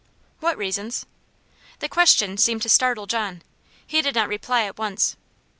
"What 0.39 0.57
reasons?" 0.57 1.05
The 1.77 1.87
question 1.87 2.35
seemed 2.35 2.63
to 2.63 2.69
startle 2.69 3.05
John 3.05 3.43
he 3.85 4.01
did 4.01 4.15
not 4.15 4.29
reply 4.29 4.63
at 4.63 4.79
once. 4.79 5.15